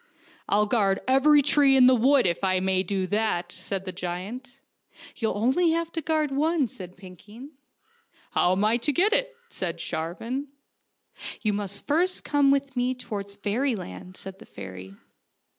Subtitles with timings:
[0.49, 4.57] "I'll guard every tree in the wood, if I may do that," said the giant."
[5.17, 7.51] You'll have to guard only one," said Pinkeen."
[8.31, 10.47] How am I to get to it?" said Sharvan."
[11.43, 14.95] You must first come with me towards fairy land," said the fairy.